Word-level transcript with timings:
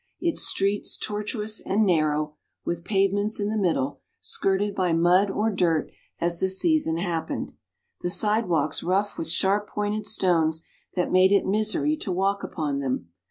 Its 0.19 0.41
streets 0.41 0.97
tortuous 0.97 1.59
and 1.61 1.85
narrow, 1.85 2.35
with 2.65 2.83
pavements 2.83 3.39
in 3.39 3.49
the 3.49 3.55
middle, 3.55 3.99
skirted 4.19 4.73
by 4.73 4.93
mud 4.93 5.29
or 5.29 5.51
dirt 5.51 5.91
as 6.19 6.39
the 6.39 6.49
season 6.49 6.97
happened. 6.97 7.51
The 8.01 8.09
sidewalks 8.09 8.81
rough 8.81 9.15
with 9.15 9.27
sharp 9.27 9.67
pointed 9.69 10.07
stones, 10.07 10.63
that 10.95 11.11
made 11.11 11.31
it 11.31 11.45
misery 11.45 11.95
to 11.97 12.11
walk 12.11 12.43
upon 12.43 12.79
them. 12.79 13.09